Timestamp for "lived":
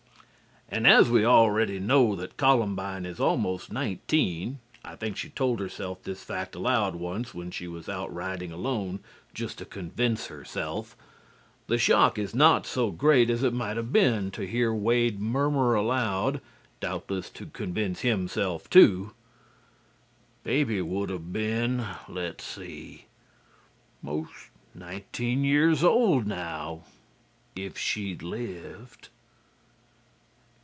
28.23-29.09